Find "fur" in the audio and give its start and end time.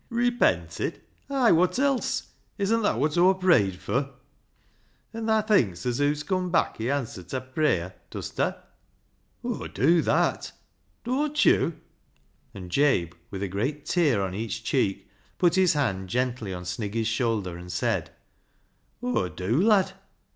3.75-4.09